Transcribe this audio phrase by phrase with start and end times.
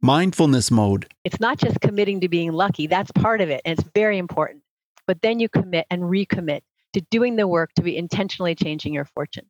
[0.00, 1.06] mindfulness mode.
[1.24, 4.62] It's not just committing to being lucky, that's part of it, and it's very important.
[5.06, 6.60] But then you commit and recommit
[6.92, 9.46] to doing the work to be intentionally changing your fortune.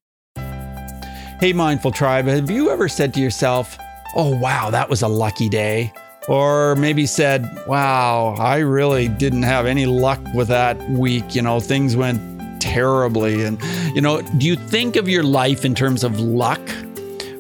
[1.38, 3.77] Hey, Mindful Tribe, have you ever said to yourself,
[4.14, 5.92] oh, wow, that was a lucky day?
[6.28, 11.35] Or maybe said, wow, I really didn't have any luck with that week.
[11.35, 13.44] You know, things went terribly.
[13.44, 13.63] And,
[13.94, 16.60] you know, do you think of your life in terms of luck?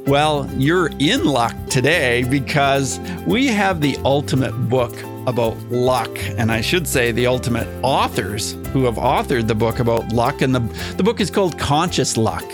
[0.06, 4.94] Well, you're in luck today because we have the ultimate book
[5.26, 6.16] about luck.
[6.38, 10.42] And I should say the ultimate authors who have authored the book about luck.
[10.42, 10.60] And the,
[10.96, 12.44] the book is called Conscious Luck.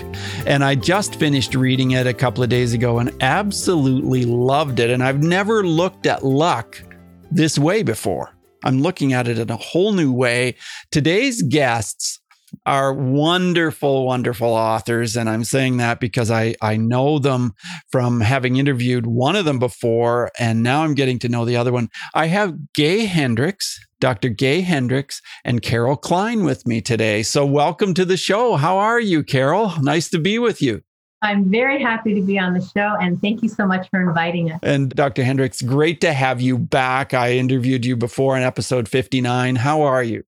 [0.47, 4.89] And I just finished reading it a couple of days ago and absolutely loved it.
[4.89, 6.83] And I've never looked at luck
[7.31, 8.35] this way before.
[8.65, 10.55] I'm looking at it in a whole new way.
[10.91, 12.22] Today's guests
[12.67, 15.17] are wonderful, wonderful authors.
[15.17, 17.55] And I'm saying that because I, I know them
[17.91, 21.73] from having interviewed one of them before, and now I'm getting to know the other
[21.73, 21.89] one.
[22.15, 24.29] I have Gay Hendricks, Dr.
[24.29, 27.23] Gay Hendricks, and Carol Kline with me today.
[27.23, 28.57] So, welcome to the show.
[28.57, 29.75] How are you, Carol?
[29.81, 30.83] Nice to be with you.
[31.23, 34.51] I'm very happy to be on the show and thank you so much for inviting
[34.51, 34.59] us.
[34.63, 35.23] And Dr.
[35.23, 37.15] Hendricks, great to have you back.
[37.15, 39.55] I interviewed you before in episode 59.
[39.55, 40.25] How are you?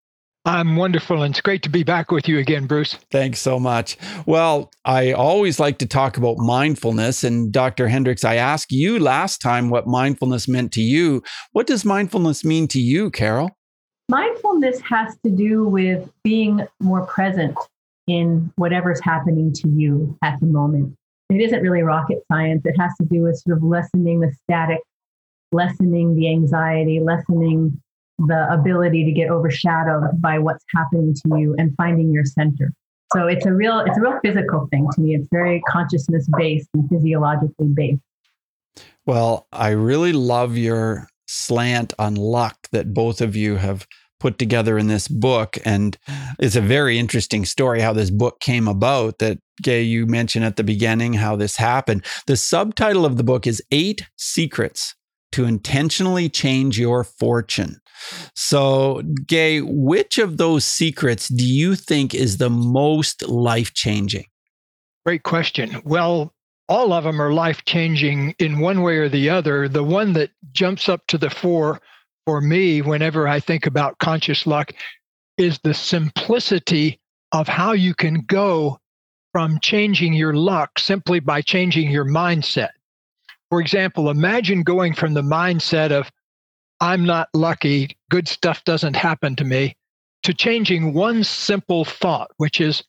[0.46, 2.96] I'm wonderful, and it's great to be back with you again, Bruce.
[3.12, 3.98] Thanks so much.
[4.26, 7.24] Well, I always like to talk about mindfulness.
[7.24, 7.88] And Dr.
[7.88, 11.24] Hendricks, I asked you last time what mindfulness meant to you.
[11.54, 13.52] What does mindfulness mean to you, Carol?
[14.10, 17.58] Mindfulness has to do with being more present
[18.08, 20.94] in whatever's happening to you at the moment.
[21.30, 22.64] It isn't really rocket science.
[22.66, 24.82] It has to do with sort of lessening the static,
[25.54, 27.82] lessening the anxiety, lessening
[28.20, 32.74] the ability to get overshadowed by what's happening to you and finding your center.
[33.14, 35.16] So it's a real it's a real physical thing to me.
[35.16, 38.02] It's very consciousness based and physiologically based.
[39.06, 43.86] Well, I really love your slant on luck that both of you have
[44.20, 45.98] put together in this book and
[46.40, 50.56] it's a very interesting story how this book came about that Gay you mentioned at
[50.56, 52.06] the beginning how this happened.
[52.26, 54.96] The subtitle of the book is 8 Secrets
[55.34, 57.80] to intentionally change your fortune.
[58.36, 64.26] So, Gay, which of those secrets do you think is the most life changing?
[65.06, 65.82] Great question.
[65.84, 66.34] Well,
[66.70, 69.68] all of them are life changing in one way or the other.
[69.68, 71.82] The one that jumps up to the fore
[72.26, 74.72] for me whenever I think about conscious luck
[75.38, 77.00] is the simplicity
[77.32, 78.80] of how you can go
[79.34, 82.70] from changing your luck simply by changing your mindset.
[83.50, 86.12] For example, imagine going from the mindset of,
[86.84, 89.78] I'm not lucky, good stuff doesn't happen to me,
[90.24, 92.84] to changing one simple thought, which is,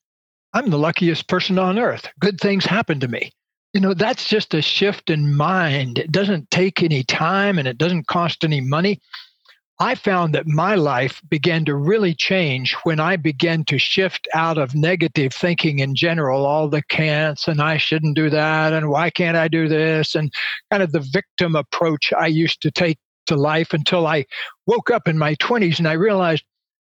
[0.53, 2.09] I'm the luckiest person on earth.
[2.19, 3.31] Good things happen to me.
[3.72, 5.99] You know, that's just a shift in mind.
[5.99, 9.00] It doesn't take any time and it doesn't cost any money.
[9.78, 14.59] I found that my life began to really change when I began to shift out
[14.59, 19.10] of negative thinking in general, all the can'ts and I shouldn't do that and why
[19.10, 20.33] can't I do this and
[20.72, 24.26] kind of the victim approach I used to take to life until I
[24.66, 26.44] woke up in my 20s and I realized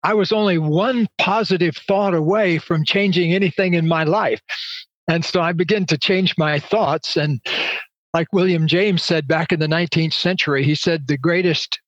[0.03, 4.41] I was only one positive thought away from changing anything in my life.
[5.09, 7.17] And so I began to change my thoughts.
[7.17, 7.41] And
[8.15, 11.81] like William James said back in the 19th century, he said the greatest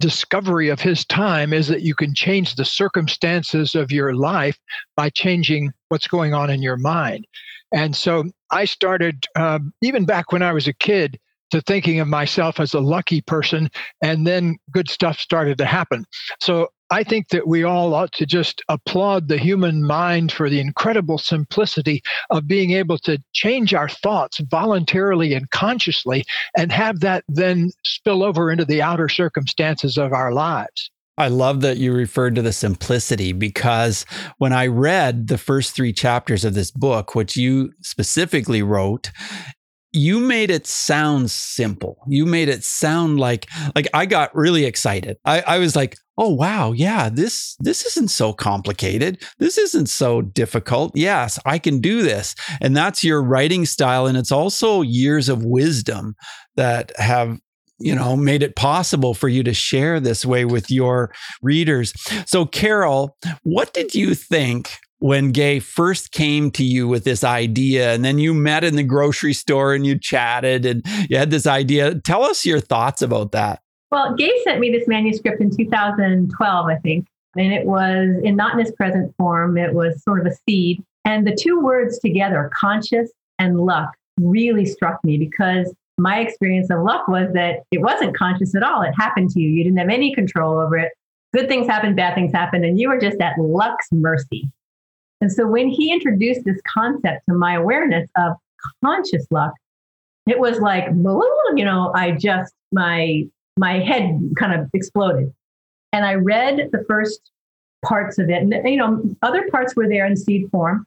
[0.00, 4.58] discovery of his time is that you can change the circumstances of your life
[4.96, 7.26] by changing what's going on in your mind.
[7.72, 11.18] And so I started, um, even back when I was a kid,
[11.50, 13.70] to thinking of myself as a lucky person,
[14.02, 16.04] and then good stuff started to happen.
[16.40, 20.60] So I think that we all ought to just applaud the human mind for the
[20.60, 26.24] incredible simplicity of being able to change our thoughts voluntarily and consciously
[26.56, 30.90] and have that then spill over into the outer circumstances of our lives.
[31.18, 34.06] I love that you referred to the simplicity because
[34.38, 39.10] when I read the first three chapters of this book, which you specifically wrote,
[39.92, 41.98] you made it sound simple.
[42.06, 45.16] You made it sound like like I got really excited.
[45.24, 49.22] I, I was like, oh wow, yeah, this this isn't so complicated.
[49.38, 50.92] This isn't so difficult.
[50.94, 52.34] Yes, I can do this.
[52.60, 54.06] And that's your writing style.
[54.06, 56.14] And it's also years of wisdom
[56.56, 57.38] that have
[57.78, 61.12] you know made it possible for you to share this way with your
[61.42, 61.92] readers
[62.26, 67.92] so carol what did you think when Gay first came to you with this idea,
[67.94, 71.46] and then you met in the grocery store and you chatted and you had this
[71.46, 71.94] idea.
[72.00, 73.62] Tell us your thoughts about that.
[73.90, 77.06] Well, Gay sent me this manuscript in 2012, I think,
[77.36, 79.56] and it was in not in its present form.
[79.56, 80.82] It was sort of a seed.
[81.04, 86.82] And the two words together, conscious and luck, really struck me because my experience of
[86.82, 88.82] luck was that it wasn't conscious at all.
[88.82, 89.48] It happened to you.
[89.48, 90.92] You didn't have any control over it.
[91.32, 94.50] Good things happened, bad things happened, and you were just at luck's mercy.
[95.20, 98.34] And so when he introduced this concept to my awareness of
[98.84, 99.52] conscious luck,
[100.26, 103.24] it was like, you know, I just my
[103.56, 105.32] my head kind of exploded.
[105.92, 107.30] And I read the first
[107.84, 110.86] parts of it, and you know, other parts were there in seed form.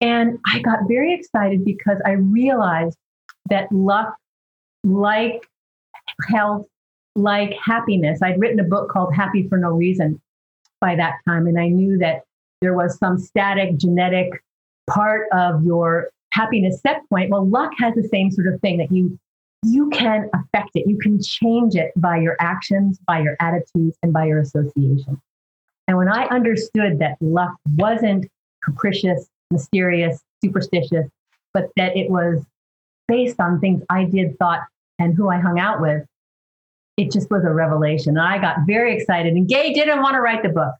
[0.00, 2.96] And I got very excited because I realized
[3.50, 4.14] that luck,
[4.84, 5.46] like
[6.28, 6.66] health,
[7.16, 10.20] like happiness, I'd written a book called Happy for No Reason
[10.80, 11.46] by that time.
[11.46, 12.22] And I knew that
[12.60, 14.42] there was some static genetic
[14.88, 17.30] part of your happiness set point.
[17.30, 19.18] Well, luck has the same sort of thing that you
[19.64, 20.88] you can affect it.
[20.88, 25.20] You can change it by your actions, by your attitudes, and by your association.
[25.88, 28.26] And when I understood that luck wasn't
[28.62, 31.08] capricious, mysterious, superstitious,
[31.52, 32.44] but that it was
[33.08, 34.60] based on things I did, thought,
[34.98, 36.06] and who I hung out with,
[36.96, 38.16] it just was a revelation.
[38.16, 39.32] And I got very excited.
[39.32, 40.74] And Gay didn't want to write the book.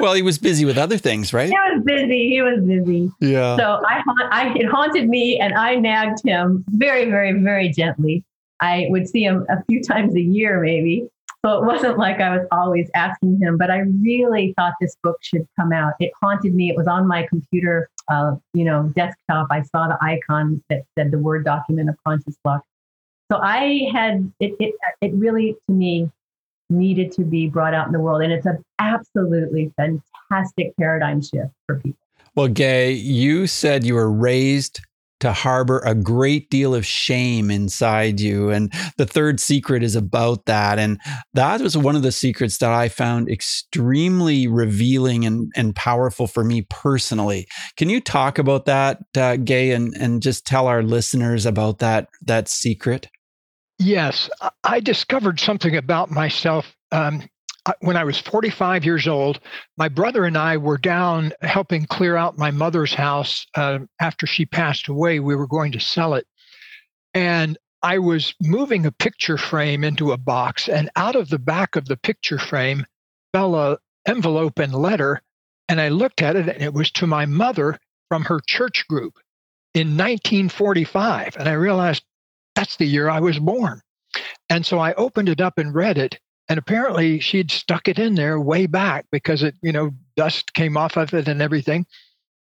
[0.00, 1.48] Well, he was busy with other things, right?
[1.48, 2.28] He was busy.
[2.28, 3.10] He was busy.
[3.20, 3.56] Yeah.
[3.56, 8.24] So I, I, it haunted me, and I nagged him very, very, very gently.
[8.60, 11.08] I would see him a few times a year, maybe.
[11.44, 15.18] So it wasn't like I was always asking him, but I really thought this book
[15.20, 15.92] should come out.
[16.00, 16.70] It haunted me.
[16.70, 19.48] It was on my computer, uh, you know, desktop.
[19.50, 22.62] I saw the icon that said the Word document of conscious luck.
[23.30, 24.54] So I had it.
[24.58, 26.10] It, it really, to me,
[26.70, 28.22] needed to be brought out in the world.
[28.22, 31.98] And it's an absolutely fantastic paradigm shift for people.
[32.34, 34.80] Well, Gay, you said you were raised
[35.20, 38.50] to harbor a great deal of shame inside you.
[38.50, 40.78] And the third secret is about that.
[40.78, 41.00] And
[41.32, 46.44] that was one of the secrets that I found extremely revealing and, and powerful for
[46.44, 47.46] me personally.
[47.76, 52.08] Can you talk about that, uh, Gay, and, and just tell our listeners about that,
[52.22, 53.08] that secret?
[53.78, 54.30] Yes,
[54.62, 57.28] I discovered something about myself um,
[57.80, 59.40] when I was 45 years old.
[59.76, 64.46] My brother and I were down helping clear out my mother's house uh, after she
[64.46, 65.18] passed away.
[65.18, 66.26] We were going to sell it.
[67.14, 71.76] And I was moving a picture frame into a box, and out of the back
[71.76, 72.86] of the picture frame
[73.32, 75.20] fell a envelope and letter.
[75.68, 77.78] And I looked at it, and it was to my mother
[78.08, 79.18] from her church group
[79.74, 81.36] in 1945.
[81.36, 82.04] And I realized,
[82.54, 83.80] that's the year I was born.
[84.48, 86.18] And so I opened it up and read it.
[86.48, 90.76] And apparently she'd stuck it in there way back because it, you know, dust came
[90.76, 91.86] off of it and everything.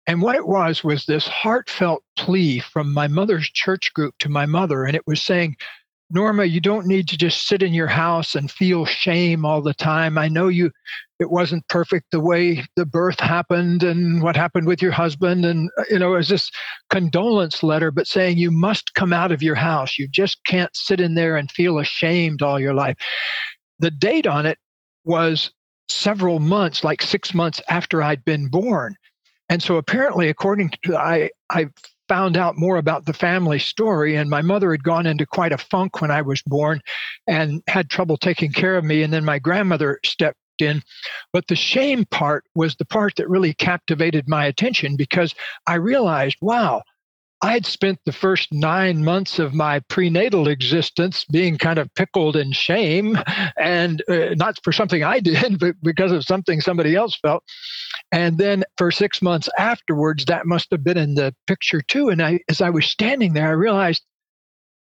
[0.07, 4.47] And what it was was this heartfelt plea from my mother's church group to my
[4.47, 4.85] mother.
[4.85, 5.57] And it was saying,
[6.13, 9.73] Norma, you don't need to just sit in your house and feel shame all the
[9.73, 10.19] time.
[10.19, 10.71] I know you
[11.19, 15.71] it wasn't perfect the way the birth happened and what happened with your husband and
[15.79, 16.51] uh, you know it was this
[16.91, 19.99] condolence letter but saying you must come out of your house.
[19.99, 22.97] You just can't sit in there and feel ashamed all your life.
[23.79, 24.59] The date on it
[25.05, 25.51] was
[25.89, 28.97] several months, like 6 months after I'd been born.
[29.49, 31.69] And so apparently according to I I
[32.13, 34.17] found out more about the family story.
[34.17, 36.83] And my mother had gone into quite a funk when I was born
[37.27, 39.03] and had trouble taking care of me.
[39.03, 40.83] And then my grandmother stepped in.
[41.33, 45.35] But the shame part was the part that really captivated my attention because
[45.67, 46.83] I realized, wow,
[47.45, 52.37] I had spent the first nine months of my prenatal existence being kind of pickled
[52.37, 53.19] in shame,
[53.59, 57.43] and uh, not for something I did, but because of something somebody else felt.
[58.13, 62.11] And then for six months afterwards, that must have been in the picture too.
[62.11, 64.05] And I, as I was standing there, I realized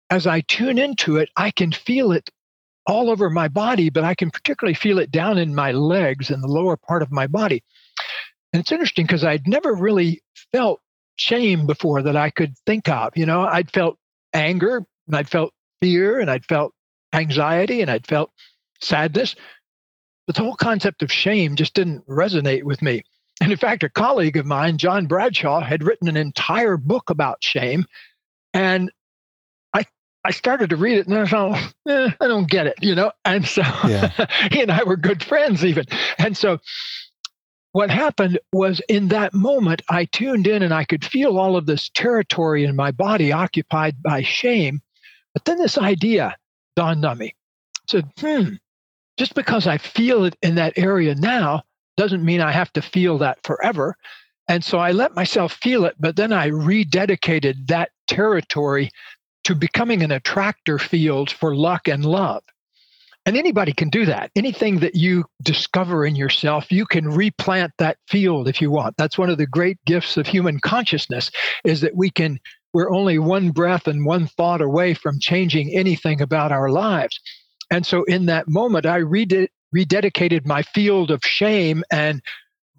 [0.10, 2.30] as I tune into it, I can feel it
[2.86, 6.42] all over my body, but I can particularly feel it down in my legs and
[6.42, 7.62] the lower part of my body.
[8.54, 10.22] And it's interesting because I'd never really
[10.54, 10.80] felt
[11.18, 13.18] shame before that I could think of.
[13.18, 13.98] You know, I'd felt
[14.34, 16.74] anger and I'd felt fear and I'd felt
[17.14, 18.32] anxiety and I'd felt
[18.82, 19.36] sadness.
[20.26, 23.04] But the whole concept of shame just didn't resonate with me.
[23.42, 27.44] And in fact, a colleague of mine, John Bradshaw, had written an entire book about
[27.44, 27.86] shame.
[28.54, 28.92] And
[29.74, 29.86] I
[30.24, 33.12] I started to read it and I thought, eh, I don't get it, you know?
[33.24, 34.26] And so yeah.
[34.52, 35.86] he and I were good friends even.
[36.18, 36.60] And so
[37.72, 41.66] what happened was in that moment, I tuned in and I could feel all of
[41.66, 44.82] this territory in my body occupied by shame.
[45.34, 46.36] But then this idea
[46.76, 47.28] dawned on me.
[47.28, 48.54] I said, hmm,
[49.18, 51.64] just because I feel it in that area now
[51.98, 53.96] doesn't mean I have to feel that forever.
[54.48, 58.90] And so I let myself feel it, but then I rededicated that territory
[59.44, 62.44] to becoming an attractor field for luck and love.
[63.28, 64.32] And anybody can do that.
[64.38, 68.96] Anything that you discover in yourself, you can replant that field if you want.
[68.98, 71.30] That's one of the great gifts of human consciousness
[71.66, 72.40] is that we can
[72.74, 77.20] we're only one breath and one thought away from changing anything about our lives.
[77.70, 82.22] And so in that moment, I reded- rededicated my field of shame and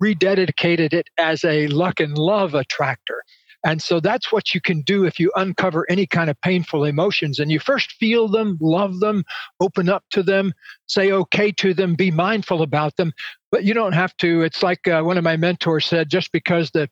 [0.03, 3.23] rededicated it as a luck and love attractor.
[3.65, 7.39] And so that's what you can do if you uncover any kind of painful emotions
[7.39, 9.25] and you first feel them, love them,
[9.61, 10.53] open up to them,
[10.87, 13.13] say okay to them, be mindful about them.
[13.51, 14.43] But you don't have to.
[14.43, 16.89] It's like uh, one of my mentors said just because the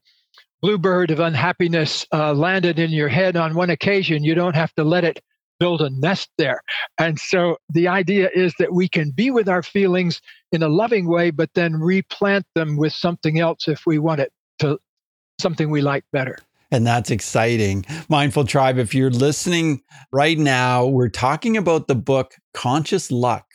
[0.61, 4.85] bluebird of unhappiness uh, landed in your head on one occasion, you don't have to
[4.85, 5.21] let it
[5.61, 6.61] build a nest there.
[6.99, 10.21] And so the idea is that we can be with our feelings
[10.53, 14.33] in a loving way, but then replant them with something else if we want it
[14.59, 14.79] to
[15.41, 16.39] something we like better.
[16.71, 17.85] And that's exciting.
[18.09, 19.83] Mindful Tribe, if you're listening
[20.13, 23.47] right now, we're talking about the book Conscious Luck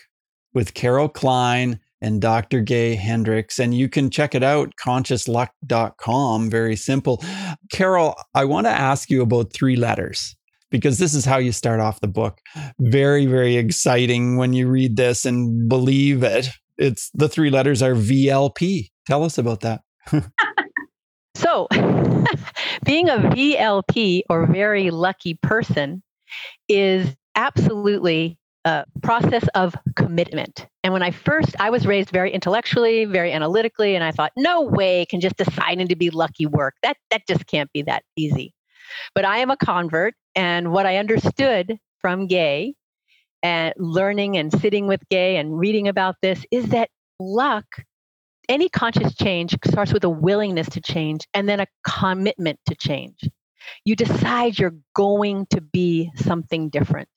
[0.53, 2.61] with Carol Kline and Dr.
[2.61, 3.59] Gay Hendricks.
[3.59, 6.49] And you can check it out, consciousluck.com.
[6.49, 7.23] Very simple.
[7.71, 10.35] Carol, I want to ask you about three letters
[10.71, 12.39] because this is how you start off the book.
[12.79, 16.49] Very, very exciting when you read this and believe it.
[16.77, 18.89] It's the three letters are VLP.
[19.05, 19.81] Tell us about that.
[21.35, 21.67] so,
[22.85, 26.03] being a VLP or very lucky person
[26.67, 30.67] is absolutely a process of commitment.
[30.83, 34.61] And when I first, I was raised very intellectually, very analytically, and I thought, no
[34.61, 36.75] way can just deciding to be lucky work.
[36.83, 38.53] That that just can't be that easy.
[39.15, 42.73] But I am a convert, and what I understood from Gay
[43.43, 47.65] and learning and sitting with Gay and reading about this is that luck,
[48.51, 53.17] any conscious change starts with a willingness to change and then a commitment to change.
[53.85, 57.07] You decide you're going to be something different.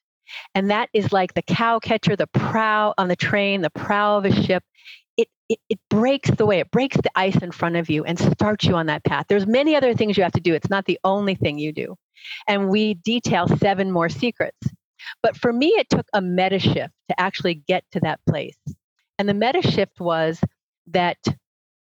[0.54, 4.24] And that is like the cow catcher, the prow on the train, the prow of
[4.24, 4.62] a ship.
[5.16, 8.18] It, it, it breaks the way, it breaks the ice in front of you and
[8.18, 9.26] starts you on that path.
[9.28, 10.54] There's many other things you have to do.
[10.54, 11.96] It's not the only thing you do.
[12.46, 14.68] And we detail seven more secrets.
[15.22, 18.56] But for me, it took a meta shift to actually get to that place.
[19.18, 20.40] And the meta shift was
[20.88, 21.18] that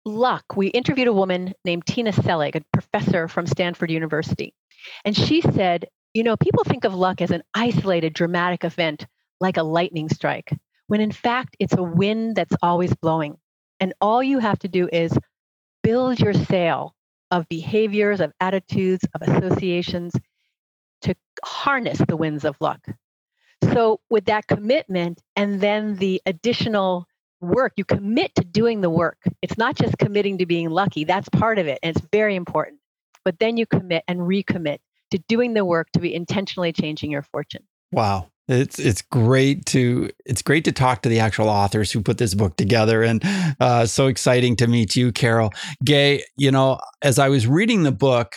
[0.05, 0.43] luck.
[0.55, 4.53] We interviewed a woman named Tina Seelig, a professor from Stanford University.
[5.03, 9.05] And she said you know, people think of luck as an isolated, dramatic event
[9.41, 10.49] like a lightning strike,
[10.87, 13.35] when in fact it's a wind that's always blowing.
[13.81, 15.15] And all you have to do is
[15.83, 16.95] build your sail
[17.31, 20.13] of behaviors, of attitudes, of associations
[21.01, 22.79] to harness the winds of luck.
[23.73, 27.07] So, with that commitment and then the additional
[27.41, 29.17] work, you commit to doing the work.
[29.41, 32.79] It's not just committing to being lucky, that's part of it, and it's very important.
[33.23, 34.79] But then you commit and recommit
[35.11, 37.63] to doing the work to be intentionally changing your fortune.
[37.91, 38.29] Wow.
[38.47, 42.35] It's it's great to it's great to talk to the actual authors who put this
[42.35, 43.23] book together, and
[43.59, 45.51] uh, so exciting to meet you, Carol
[45.83, 46.23] Gay.
[46.37, 48.35] You know, as I was reading the book,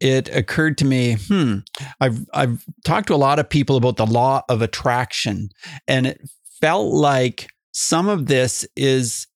[0.00, 1.58] it occurred to me, hmm,
[2.00, 5.50] I've I've talked to a lot of people about the law of attraction,
[5.86, 6.20] and it
[6.60, 9.26] felt like some of this is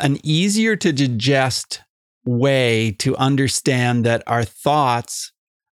[0.00, 1.82] an easier to digest
[2.24, 5.30] way to understand that our thoughts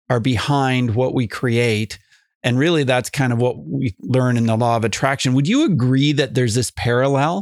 [0.07, 1.97] are behind what we create.
[2.43, 5.33] And really, that's kind of what we learn in the law of attraction.
[5.33, 7.41] Would you agree that there's this parallel?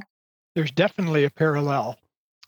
[0.56, 1.98] There's definitely a parallel.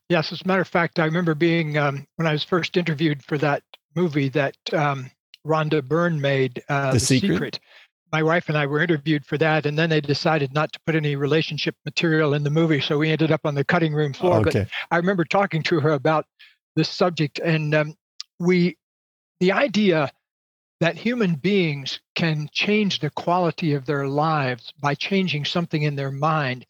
[0.07, 3.21] Yes, as a matter of fact, I remember being, um, when I was first interviewed
[3.21, 3.63] for that
[3.97, 5.11] movie that um,
[5.45, 7.33] Rhonda Byrne made, uh, The, the Secret?
[7.33, 7.59] Secret.
[8.11, 10.95] My wife and I were interviewed for that, and then they decided not to put
[10.95, 14.41] any relationship material in the movie, so we ended up on the cutting room floor.
[14.43, 14.53] But
[14.91, 16.25] I remember talking to her about
[16.75, 17.95] this subject, and um,
[18.39, 18.77] we,
[19.39, 20.11] the idea
[20.79, 26.11] that human beings can change the quality of their lives by changing something in their
[26.11, 26.65] mind.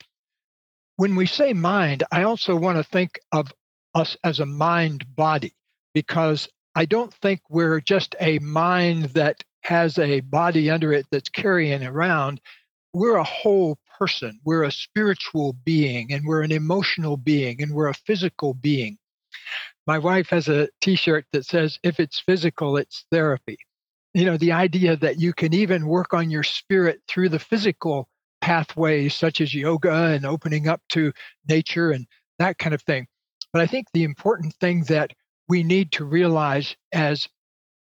[0.96, 3.54] When we say mind, I also want to think of
[3.94, 5.54] us as a mind body
[5.94, 11.30] because I don't think we're just a mind that has a body under it that's
[11.30, 12.40] carrying around.
[12.94, 14.40] We're a whole person.
[14.46, 18.98] We're a spiritual being and we're an emotional being and we're a physical being.
[19.86, 23.58] My wife has a t shirt that says, if it's physical, it's therapy.
[24.14, 28.08] You know, the idea that you can even work on your spirit through the physical
[28.42, 31.12] pathways, such as yoga and opening up to
[31.48, 32.08] nature and
[32.40, 33.08] that kind of thing.
[33.52, 35.12] But I think the important thing that
[35.50, 37.28] we need to realize as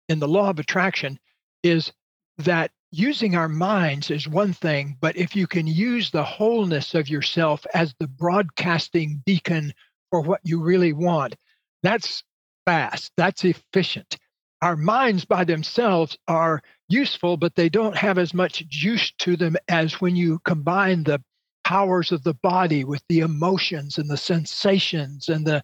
[0.09, 1.19] in the law of attraction
[1.65, 1.91] is
[2.37, 7.09] that using our minds is one thing, but if you can use the wholeness of
[7.09, 9.73] yourself as the broadcasting beacon
[10.11, 11.35] for what you really want,
[11.83, 12.23] that's
[12.65, 14.17] fast, that's efficient.
[14.61, 19.57] Our minds by themselves are useful, but they don't have as much juice to them
[19.67, 21.21] as when you combine the
[21.63, 25.63] powers of the body with the emotions and the sensations and the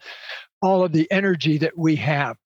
[0.61, 2.37] all of the energy that we have.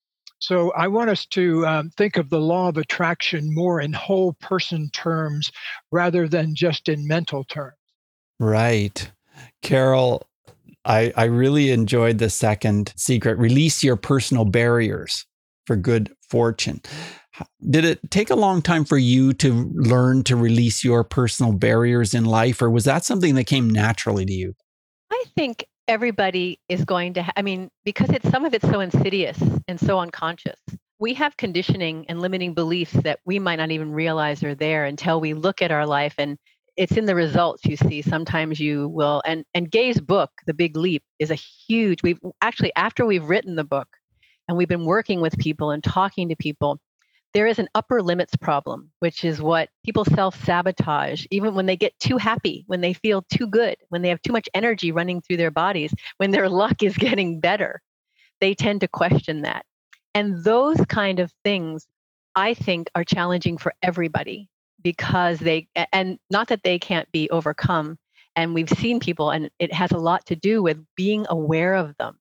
[0.46, 4.34] So I want us to um, think of the law of attraction more in whole
[4.34, 5.52] person terms
[5.92, 7.74] rather than just in mental terms.
[8.40, 9.12] Right.
[9.64, 10.28] Carol,
[10.86, 15.26] I, I really enjoyed the second secret release your personal barriers
[15.66, 16.80] for good fortune.
[17.68, 22.14] Did it take a long time for you to learn to release your personal barriers
[22.14, 24.54] in life, or was that something that came naturally to you?
[25.12, 28.80] I think everybody is going to, ha- I mean, because it's some of it's so
[28.80, 30.60] insidious and so unconscious.
[31.00, 35.20] We have conditioning and limiting beliefs that we might not even realize are there until
[35.20, 36.38] we look at our life and
[36.78, 40.76] it's in the results you see sometimes you will and and gay's book the big
[40.76, 43.88] leap is a huge we've actually after we've written the book
[44.48, 46.80] and we've been working with people and talking to people
[47.36, 51.94] there is an upper limits problem which is what people self-sabotage even when they get
[52.00, 55.38] too happy when they feel too good when they have too much energy running through
[55.38, 57.82] their bodies when their luck is getting better.
[58.40, 59.66] They tend to question that.
[60.14, 61.86] And those kind of things
[62.38, 64.50] i think are challenging for everybody
[64.82, 67.98] because they and not that they can't be overcome
[68.36, 71.96] and we've seen people and it has a lot to do with being aware of
[71.98, 72.18] them.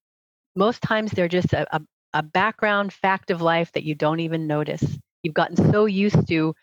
[0.56, 1.80] Most times they're just a, a,
[2.14, 4.84] a background fact of life that you don't even notice
[5.22, 6.54] you've gotten so used to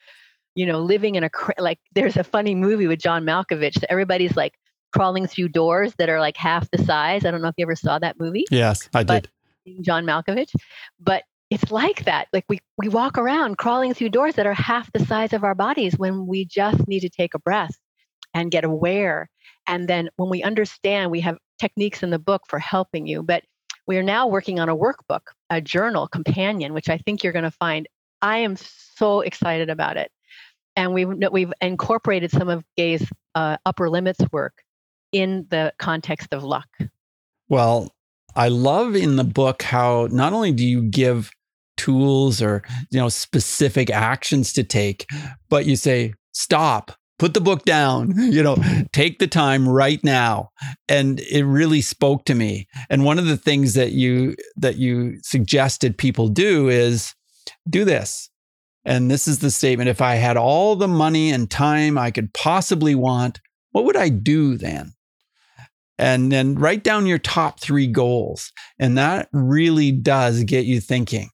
[0.55, 1.29] you know living in a
[1.59, 4.55] like there's a funny movie with john malkovich that everybody's like
[4.93, 7.75] crawling through doors that are like half the size i don't know if you ever
[7.75, 9.29] saw that movie yes i did
[9.81, 10.51] john malkovich
[10.99, 12.29] but it's like that.
[12.31, 15.53] Like we, we walk around crawling through doors that are half the size of our
[15.53, 17.77] bodies when we just need to take a breath
[18.33, 19.29] and get aware.
[19.67, 23.21] And then when we understand, we have techniques in the book for helping you.
[23.21, 23.43] But
[23.87, 27.43] we are now working on a workbook, a journal companion, which I think you're going
[27.43, 27.87] to find.
[28.21, 30.11] I am so excited about it.
[30.75, 34.63] And we've, we've incorporated some of Gay's uh, upper limits work
[35.11, 36.69] in the context of luck.
[37.49, 37.93] Well,
[38.35, 41.31] I love in the book how not only do you give
[41.77, 42.61] tools or
[42.91, 45.07] you know specific actions to take
[45.49, 48.57] but you say stop put the book down you know
[48.93, 50.49] take the time right now.
[50.89, 52.67] And it really spoke to me.
[52.89, 57.13] And one of the things that you that you suggested people do is
[57.69, 58.31] do this.
[58.85, 62.33] And this is the statement if i had all the money and time i could
[62.33, 64.93] possibly want what would i do then?
[65.99, 68.51] And then write down your top 3 goals.
[68.79, 71.29] And that really does get you thinking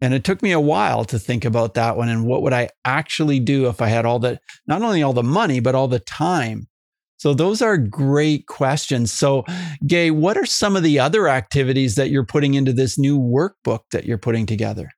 [0.00, 2.70] and it took me a while to think about that one and what would I
[2.84, 5.98] actually do if I had all the, not only all the money, but all the
[5.98, 6.68] time.
[7.16, 9.12] So those are great questions.
[9.12, 9.44] So,
[9.84, 13.80] Gay, what are some of the other activities that you're putting into this new workbook
[13.90, 14.90] that you're putting together?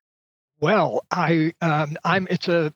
[0.59, 2.71] Well, I, um, I'm, it's a,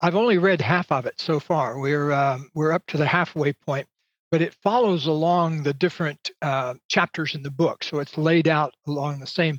[0.00, 1.80] I've only read half of it so far.
[1.80, 3.88] We're, um, we're up to the halfway point,
[4.30, 7.82] but it follows along the different uh, chapters in the book.
[7.82, 9.58] So it's laid out along the same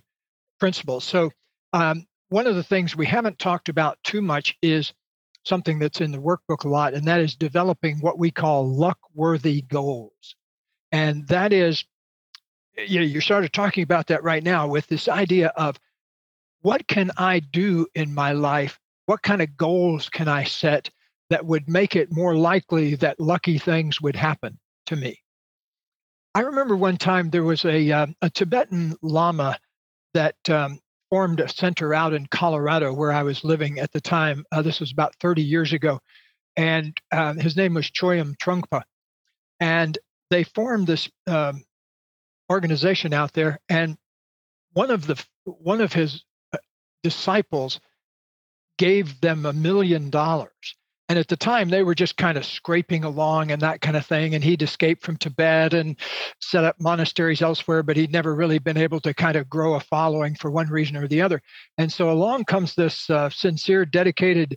[0.61, 1.03] principles.
[1.03, 1.31] So
[1.73, 4.93] um, one of the things we haven't talked about too much is
[5.43, 8.99] something that's in the workbook a lot, and that is developing what we call luck
[9.13, 10.35] worthy goals.
[10.91, 11.83] And that is,
[12.77, 15.79] you know, you started talking about that right now with this idea of
[16.61, 18.79] what can I do in my life?
[19.05, 20.89] What kind of goals can I set
[21.29, 25.21] that would make it more likely that lucky things would happen to me?
[26.35, 29.57] I remember one time there was a, uh, a Tibetan Lama
[30.13, 34.45] that um, formed a center out in Colorado where I was living at the time.
[34.51, 35.99] Uh, this was about 30 years ago.
[36.55, 38.83] And uh, his name was Chögyam Trungpa.
[39.59, 39.97] And
[40.29, 41.63] they formed this um,
[42.49, 43.59] organization out there.
[43.69, 43.97] And
[44.73, 46.57] one of the one of his uh,
[47.03, 47.79] disciples
[48.77, 50.75] gave them a million dollars
[51.09, 54.05] and at the time, they were just kind of scraping along and that kind of
[54.05, 54.35] thing.
[54.35, 55.97] And he'd escaped from Tibet and
[56.39, 59.79] set up monasteries elsewhere, but he'd never really been able to kind of grow a
[59.79, 61.41] following for one reason or the other.
[61.79, 64.55] And so along comes this uh, sincere, dedicated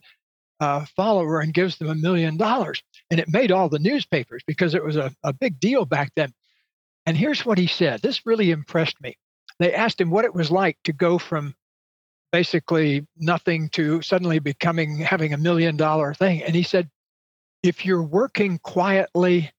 [0.60, 2.82] uh, follower and gives them a million dollars.
[3.10, 6.34] And it made all the newspapers because it was a, a big deal back then.
[7.06, 9.16] And here's what he said this really impressed me.
[9.58, 11.54] They asked him what it was like to go from
[12.32, 16.42] basically nothing to suddenly becoming having a million dollar thing.
[16.42, 16.90] And he said,
[17.62, 19.52] if you're working quietly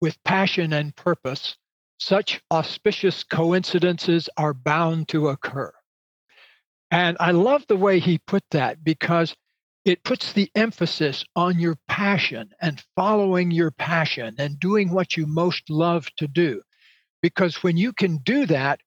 [0.00, 1.56] with passion and purpose,
[1.98, 5.72] such auspicious coincidences are bound to occur.
[6.90, 9.36] And I love the way he put that because
[9.84, 15.26] it puts the emphasis on your passion and following your passion and doing what you
[15.26, 16.62] most love to do.
[17.22, 18.80] Because when you can do that,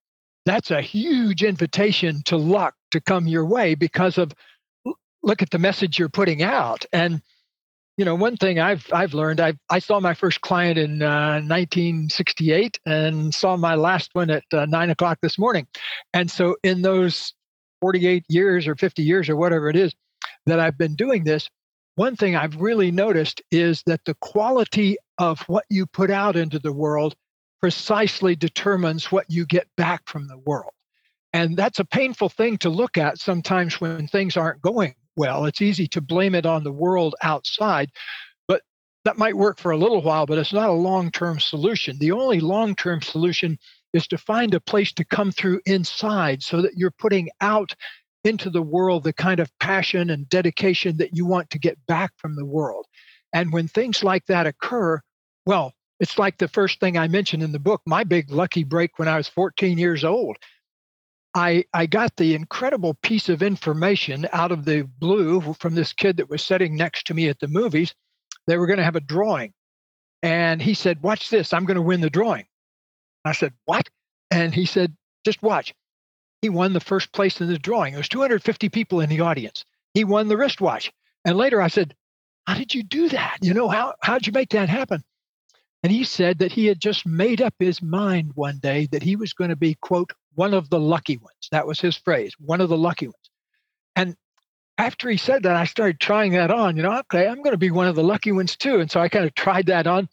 [0.45, 4.33] that's a huge invitation to luck to come your way because of
[5.23, 6.85] look at the message you're putting out.
[6.91, 7.21] And
[7.97, 11.41] you know one thing i've i've learned i i saw my first client in uh,
[11.41, 15.67] 1968 and saw my last one at uh, nine o'clock this morning.
[16.13, 17.33] And so in those
[17.81, 19.93] 48 years or 50 years or whatever it is
[20.45, 21.49] that I've been doing this,
[21.95, 26.59] one thing I've really noticed is that the quality of what you put out into
[26.59, 27.15] the world
[27.61, 30.73] precisely determines what you get back from the world.
[31.33, 35.45] And that's a painful thing to look at sometimes when things aren't going well.
[35.45, 37.89] It's easy to blame it on the world outside,
[38.47, 38.61] but
[39.05, 41.97] that might work for a little while, but it's not a long term solution.
[41.99, 43.57] The only long term solution
[43.93, 47.73] is to find a place to come through inside so that you're putting out
[48.23, 52.11] into the world the kind of passion and dedication that you want to get back
[52.17, 52.85] from the world.
[53.33, 55.01] And when things like that occur,
[55.45, 58.97] well, it's like the first thing I mentioned in the book, my big lucky break
[58.97, 60.35] when I was 14 years old.
[61.35, 66.17] I, I got the incredible piece of information out of the blue from this kid
[66.17, 67.93] that was sitting next to me at the movies.
[68.47, 69.53] They were going to have a drawing.
[70.23, 72.45] And he said, Watch this, I'm going to win the drawing.
[73.23, 73.87] I said, What?
[74.31, 75.73] And he said, Just watch.
[76.41, 77.93] He won the first place in the drawing.
[77.93, 79.65] There was 250 people in the audience.
[79.93, 80.91] He won the wristwatch.
[81.25, 81.95] And later I said,
[82.47, 83.37] How did you do that?
[83.43, 85.03] You know, how how'd you make that happen?
[85.83, 89.15] And he said that he had just made up his mind one day that he
[89.15, 91.49] was going to be, quote, one of the lucky ones.
[91.51, 93.29] That was his phrase, one of the lucky ones.
[93.95, 94.15] And
[94.77, 96.77] after he said that, I started trying that on.
[96.77, 98.79] You know, okay, I'm going to be one of the lucky ones too.
[98.79, 100.07] And so I kind of tried that on.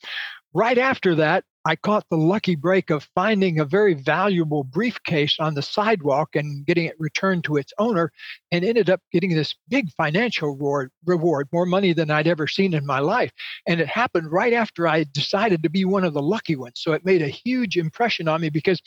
[0.54, 5.52] Right after that, I caught the lucky break of finding a very valuable briefcase on
[5.52, 8.10] the sidewalk and getting it returned to its owner
[8.50, 12.72] and ended up getting this big financial reward, reward, more money than I'd ever seen
[12.72, 13.32] in my life.
[13.66, 16.80] And it happened right after I decided to be one of the lucky ones.
[16.80, 18.80] So it made a huge impression on me because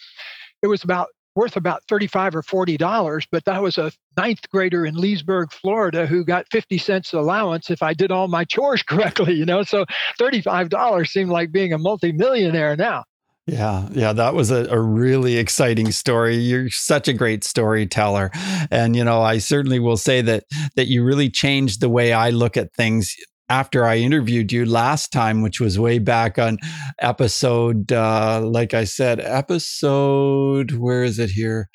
[0.63, 4.85] it was about worth about 35 or 40 dollars but that was a ninth grader
[4.85, 9.41] in leesburg florida who got 50 cents allowance if i did all my chores correctly
[9.41, 9.63] you know?
[9.63, 9.85] So
[10.19, 13.05] 35 dollars seemed like being a multimillionaire now.
[13.47, 16.35] Yeah, yeah, that was a, a, really exciting story.
[16.35, 18.29] You're such a great storyteller,
[18.69, 20.43] and you know, I certainly will say that
[20.75, 23.15] that you really changed the way I look at things
[23.51, 26.57] after I interviewed you last time, which was way back on
[26.99, 31.69] episode, uh, like I said, episode, where is it here?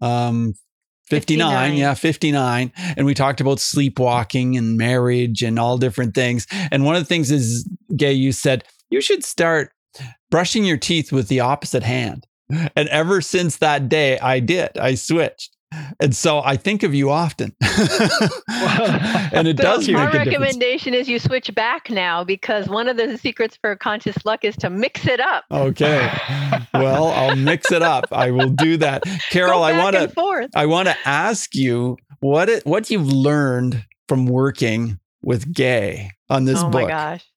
[0.00, 0.54] Um,
[1.06, 6.46] 59, 59, yeah 59 and we talked about sleepwalking and marriage and all different things.
[6.70, 9.72] And one of the things is gay you said you should start
[10.30, 12.26] brushing your teeth with the opposite hand.
[12.76, 14.78] And ever since that day i did.
[14.78, 15.56] I switched
[16.00, 17.54] and so I think of you often.
[17.62, 23.16] and it does make My recommendation is you switch back now because one of the
[23.18, 25.44] secrets for conscious luck is to mix it up.
[25.50, 26.10] Okay.
[26.74, 28.06] well, I'll mix it up.
[28.10, 29.04] I will do that.
[29.30, 34.26] Carol, I want to I want to ask you what it, what you've learned from
[34.26, 36.82] working with Gay on this oh book.
[36.82, 37.29] Oh my gosh.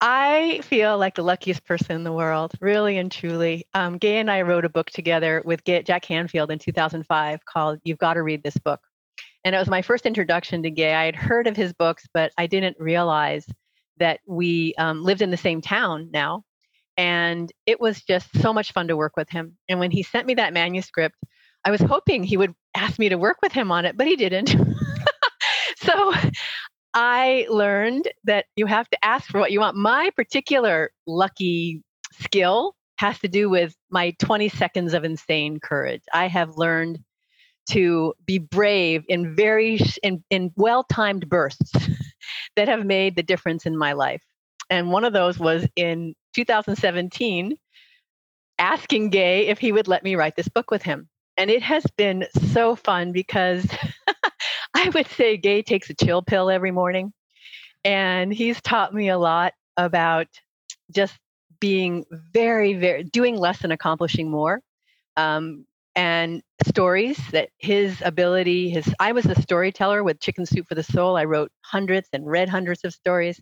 [0.00, 3.66] I feel like the luckiest person in the world, really and truly.
[3.72, 7.80] Um, Gay and I wrote a book together with Gay, Jack Canfield in 2005 called
[7.82, 8.80] You've Got to Read This Book.
[9.44, 10.92] And it was my first introduction to Gay.
[10.92, 13.46] I had heard of his books, but I didn't realize
[13.98, 16.44] that we um, lived in the same town now.
[16.98, 19.56] And it was just so much fun to work with him.
[19.68, 21.16] And when he sent me that manuscript,
[21.64, 24.16] I was hoping he would ask me to work with him on it, but he
[24.16, 24.54] didn't.
[26.98, 29.76] I learned that you have to ask for what you want.
[29.76, 31.82] My particular lucky
[32.12, 36.00] skill has to do with my 20 seconds of insane courage.
[36.14, 37.00] I have learned
[37.72, 41.72] to be brave in very in, in well-timed bursts
[42.56, 44.22] that have made the difference in my life.
[44.70, 47.58] And one of those was in 2017
[48.58, 51.10] asking Gay if he would let me write this book with him.
[51.36, 53.66] And it has been so fun because
[54.86, 57.12] I would say Gay takes a chill pill every morning.
[57.84, 60.28] And he's taught me a lot about
[60.92, 61.18] just
[61.60, 64.60] being very, very, doing less and accomplishing more.
[65.16, 70.74] Um, and stories that his ability, his, I was a storyteller with Chicken Soup for
[70.74, 71.16] the Soul.
[71.16, 73.40] I wrote hundreds and read hundreds of stories,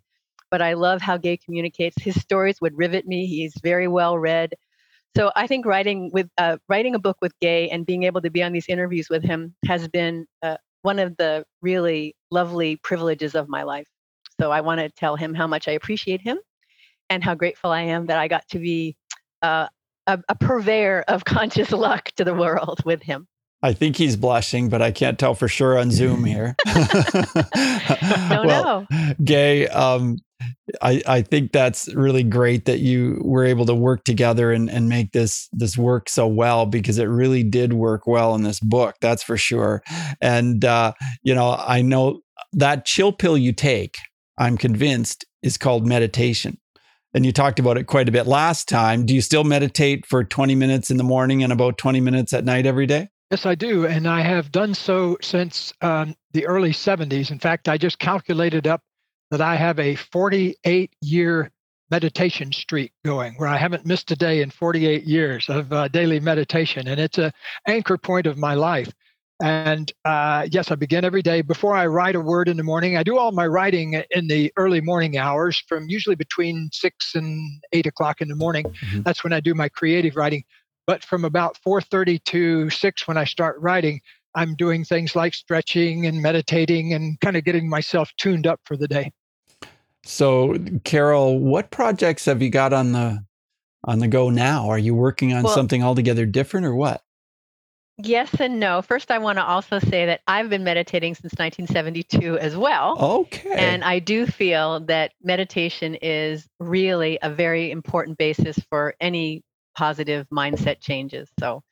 [0.50, 2.00] but I love how Gay communicates.
[2.00, 3.26] His stories would rivet me.
[3.26, 4.54] He's very well read.
[5.16, 8.30] So I think writing with uh, writing a book with Gay and being able to
[8.30, 13.34] be on these interviews with him has been uh, one of the really lovely privileges
[13.34, 13.88] of my life.
[14.38, 16.38] So I want to tell him how much I appreciate him
[17.08, 18.96] and how grateful I am that I got to be
[19.40, 19.68] uh,
[20.06, 23.26] a, a purveyor of conscious luck to the world with him.
[23.62, 26.54] I think he's blushing, but I can't tell for sure on Zoom here.
[26.66, 26.74] no,
[28.44, 29.14] well, no.
[29.24, 30.18] Gay, um,
[30.82, 34.88] I, I think that's really great that you were able to work together and, and
[34.88, 38.96] make this this work so well because it really did work well in this book.
[39.00, 39.82] That's for sure.
[40.20, 40.92] And uh,
[41.22, 42.20] you know, I know
[42.52, 43.96] that chill pill you take,
[44.38, 46.58] I'm convinced, is called meditation.
[47.14, 49.06] And you talked about it quite a bit last time.
[49.06, 52.44] Do you still meditate for 20 minutes in the morning and about 20 minutes at
[52.44, 53.08] night every day?
[53.30, 53.86] Yes, I do.
[53.86, 57.30] And I have done so since um, the early 70s.
[57.30, 58.82] In fact, I just calculated up
[59.30, 61.50] that I have a 48 year
[61.90, 66.20] meditation streak going where I haven't missed a day in 48 years of uh, daily
[66.20, 66.88] meditation.
[66.88, 67.32] And it's a
[67.66, 68.92] anchor point of my life.
[69.42, 72.96] And uh, yes, I begin every day before I write a word in the morning.
[72.96, 77.60] I do all my writing in the early morning hours from usually between six and
[77.72, 78.64] eight o'clock in the morning.
[78.64, 79.02] Mm-hmm.
[79.02, 80.44] That's when I do my creative writing.
[80.86, 84.00] But from about 4:30 to 6 when I start writing,
[84.34, 88.76] I'm doing things like stretching and meditating and kind of getting myself tuned up for
[88.76, 89.12] the day.
[90.04, 93.24] So, Carol, what projects have you got on the
[93.84, 94.68] on the go now?
[94.68, 97.02] Are you working on well, something altogether different or what?
[97.96, 98.82] Yes and no.
[98.82, 102.96] First, I want to also say that I've been meditating since 1972 as well.
[103.22, 103.54] Okay.
[103.56, 109.42] And I do feel that meditation is really a very important basis for any
[109.76, 111.28] positive mindset changes.
[111.38, 111.62] So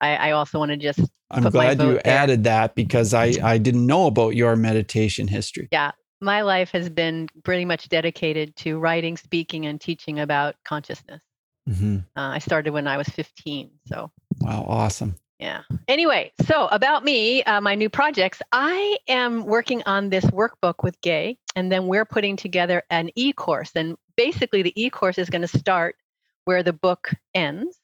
[0.00, 1.00] I, I also want to just.
[1.30, 2.06] I'm glad you there.
[2.06, 5.68] added that because I, I didn't know about your meditation history.
[5.70, 5.92] Yeah.
[6.20, 11.22] My life has been pretty much dedicated to writing, speaking, and teaching about consciousness.
[11.68, 11.98] Mm-hmm.
[12.16, 13.70] Uh, I started when I was 15.
[13.86, 14.10] So.
[14.40, 14.66] Wow.
[14.68, 15.14] Awesome.
[15.40, 15.62] Yeah.
[15.88, 21.00] Anyway, so about me, uh, my new projects, I am working on this workbook with
[21.00, 23.70] Gay, and then we're putting together an e course.
[23.74, 25.96] And basically, the e course is going to start
[26.44, 27.79] where the book ends,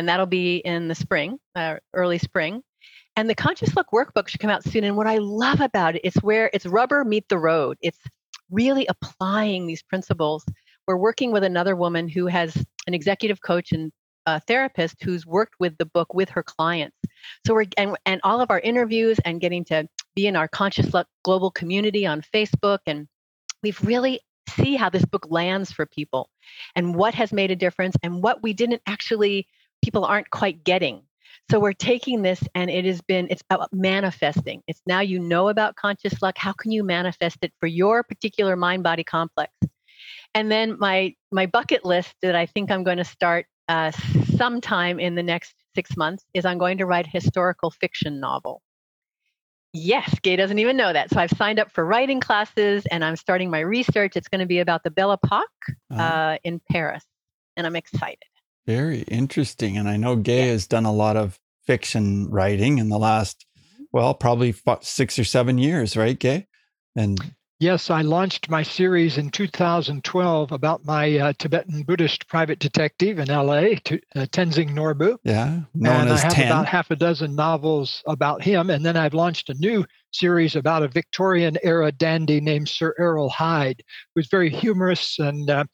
[0.00, 2.62] and that'll be in the spring, uh, early spring.
[3.16, 4.82] And the Conscious Luck workbook should come out soon.
[4.82, 7.76] And what I love about it, it's where it's rubber meet the road.
[7.82, 7.98] It's
[8.50, 10.42] really applying these principles.
[10.86, 13.92] We're working with another woman who has an executive coach and
[14.24, 16.96] a therapist who's worked with the book with her clients.
[17.46, 20.94] So we're and, and all of our interviews and getting to be in our Conscious
[20.94, 23.06] Luck global community on Facebook and
[23.62, 26.30] we've really see how this book lands for people
[26.74, 29.46] and what has made a difference and what we didn't actually
[29.82, 31.02] people aren't quite getting
[31.50, 35.48] so we're taking this and it has been it's about manifesting it's now you know
[35.48, 39.52] about conscious luck how can you manifest it for your particular mind body complex
[40.34, 43.92] and then my my bucket list that i think i'm going to start uh,
[44.36, 48.62] sometime in the next six months is i'm going to write a historical fiction novel
[49.72, 51.10] Yes, Gay doesn't even know that.
[51.10, 54.16] So I've signed up for writing classes and I'm starting my research.
[54.16, 55.44] It's going to be about the Belle Epoque
[55.92, 56.02] uh-huh.
[56.02, 57.04] uh, in Paris,
[57.56, 58.18] and I'm excited.
[58.66, 59.76] Very interesting.
[59.76, 60.52] And I know Gay yeah.
[60.52, 63.84] has done a lot of fiction writing in the last, mm-hmm.
[63.92, 66.46] well, probably six or seven years, right, Gay?
[66.96, 67.18] And
[67.60, 73.28] Yes, I launched my series in 2012 about my uh, Tibetan Buddhist private detective in
[73.28, 75.18] LA, to, uh, Tenzing Norbu.
[75.24, 76.46] Yeah, known and as I have Ten.
[76.46, 78.70] about half a dozen novels about him.
[78.70, 83.28] And then I've launched a new series about a Victorian era dandy named Sir Errol
[83.28, 83.82] Hyde,
[84.14, 85.18] who's very humorous.
[85.18, 85.64] And uh,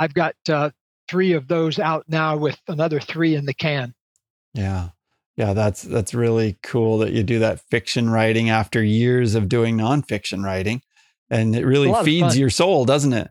[0.00, 0.70] I've got uh,
[1.08, 3.94] three of those out now with another three in the can.
[4.54, 4.90] Yeah.
[5.36, 9.76] Yeah, that's that's really cool that you do that fiction writing after years of doing
[9.76, 10.80] nonfiction writing
[11.30, 13.30] and it really feeds your soul, doesn't it?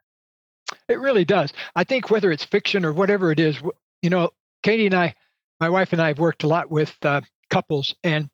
[0.88, 1.54] It really does.
[1.76, 3.58] I think whether it's fiction or whatever it is,
[4.02, 4.32] you know,
[4.64, 5.16] Katie and I,
[5.60, 8.30] my wife and I have worked a lot with uh, couples and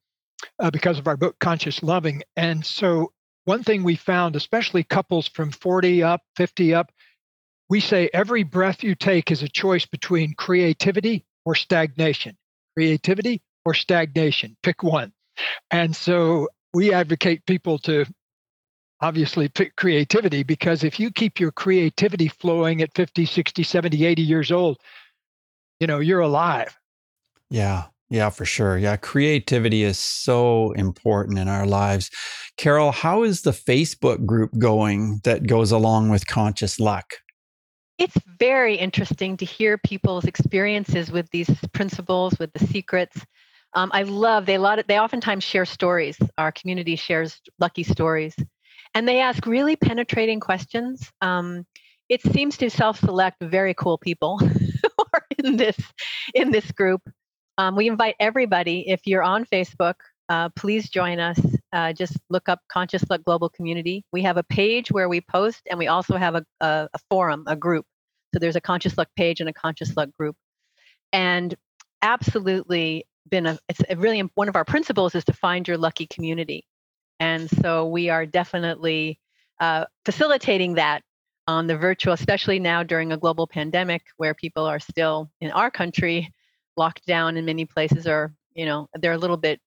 [0.60, 2.23] uh, because of our book, Conscious Loving.
[2.36, 3.12] And so,
[3.45, 6.91] one thing we found, especially couples from 40 up, 50 up,
[7.71, 12.38] we say every breath you take is a choice between creativity or stagnation.
[12.75, 15.13] Creativity or stagnation, pick one.
[15.71, 18.05] And so, we advocate people to
[18.99, 24.21] obviously pick creativity because if you keep your creativity flowing at 50 60 70 80
[24.21, 24.77] years old
[25.79, 26.77] you know you're alive.
[27.49, 27.86] Yeah.
[28.10, 28.77] Yeah for sure.
[28.77, 32.12] Yeah creativity is so important in our lives.
[32.57, 37.15] Carol how is the facebook group going that goes along with conscious luck
[37.97, 43.25] it's very interesting to hear people's experiences with these principles with the secrets
[43.73, 47.84] um, i love they a lot of, they oftentimes share stories our community shares lucky
[47.84, 48.36] stories
[48.93, 51.10] and they ask really penetrating questions.
[51.21, 51.65] Um,
[52.10, 55.77] it seems to self-select very cool people who are in this
[56.34, 57.01] in this group.
[57.58, 58.89] Um, we invite everybody.
[58.89, 59.95] If you're on Facebook,
[60.31, 61.39] uh, please join us.
[61.73, 64.05] Uh, just look up Conscious Luck Global Community.
[64.13, 67.43] We have a page where we post, and we also have a, a, a forum,
[67.47, 67.85] a group.
[68.33, 70.37] So there's a Conscious Luck page and a Conscious Luck group.
[71.11, 71.53] And
[72.01, 76.07] absolutely been a it's a really one of our principles is to find your lucky
[76.07, 76.65] community
[77.21, 79.19] and so we are definitely
[79.59, 81.03] uh, facilitating that
[81.47, 85.69] on the virtual, especially now during a global pandemic where people are still in our
[85.69, 86.33] country
[86.77, 89.61] locked down in many places or, you know, they're a little bit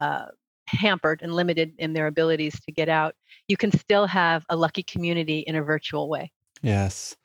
[0.00, 0.26] uh,
[0.68, 3.14] hampered and limited in their abilities to get out.
[3.48, 6.32] You can still have a lucky community in a virtual way.
[6.62, 7.16] Yes.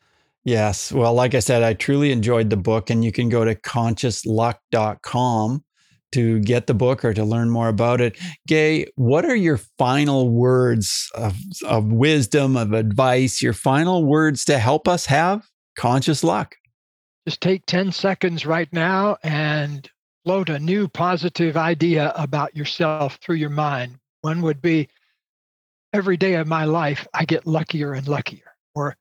[0.44, 0.92] Yes.
[0.92, 5.64] Well, like I said, I truly enjoyed the book, and you can go to consciousluck.com
[6.12, 8.18] to get the book or to learn more about it.
[8.48, 14.58] Gay, what are your final words of, of wisdom, of advice, your final words to
[14.58, 16.56] help us have conscious luck?
[17.28, 19.90] Just take 10 seconds right now and
[20.24, 23.98] float a new positive idea about yourself through your mind.
[24.22, 24.88] One would be
[25.94, 28.56] every day of my life, I get luckier and luckier.
[28.76, 28.96] Or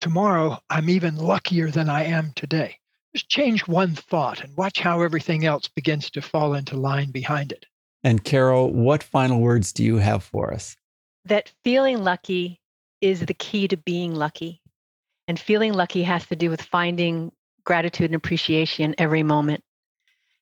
[0.00, 2.76] tomorrow, I'm even luckier than I am today.
[3.14, 7.52] Just change one thought and watch how everything else begins to fall into line behind
[7.52, 7.66] it.
[8.04, 10.76] And Carol, what final words do you have for us?
[11.24, 12.60] That feeling lucky
[13.00, 14.60] is the key to being lucky.
[15.28, 17.32] And feeling lucky has to do with finding
[17.64, 19.62] gratitude and appreciation every moment.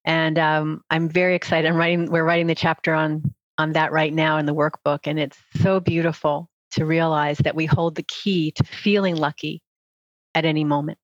[0.08, 1.68] And um, I'm very excited.
[1.68, 2.10] I'm writing.
[2.10, 3.22] We're writing the chapter on
[3.58, 7.66] on that right now in the workbook, and it's so beautiful to realize that we
[7.66, 9.62] hold the key to feeling lucky
[10.34, 10.98] at any moment.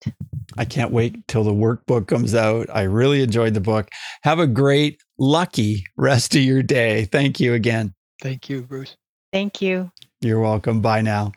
[0.57, 2.69] I can't wait till the workbook comes out.
[2.73, 3.89] I really enjoyed the book.
[4.23, 7.05] Have a great, lucky rest of your day.
[7.05, 7.93] Thank you again.
[8.23, 8.97] Thank you, Bruce.
[9.33, 9.91] Thank you.
[10.21, 10.81] You're welcome.
[10.81, 11.33] Bye now.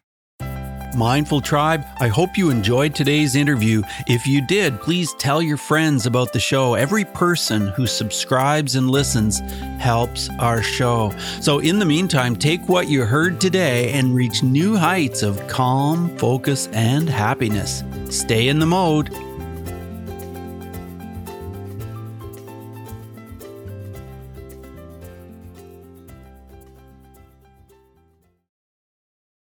[0.95, 3.81] Mindful Tribe, I hope you enjoyed today's interview.
[4.07, 6.73] If you did, please tell your friends about the show.
[6.75, 9.39] Every person who subscribes and listens
[9.79, 11.13] helps our show.
[11.41, 16.15] So, in the meantime, take what you heard today and reach new heights of calm,
[16.17, 17.83] focus, and happiness.
[18.09, 19.13] Stay in the mode